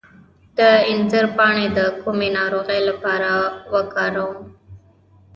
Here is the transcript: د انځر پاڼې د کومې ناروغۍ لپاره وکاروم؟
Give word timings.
د 0.57 0.59
انځر 0.91 1.25
پاڼې 1.37 1.67
د 1.77 1.79
کومې 2.01 2.29
ناروغۍ 2.37 2.79
لپاره 2.89 3.29
وکاروم؟ 3.73 4.37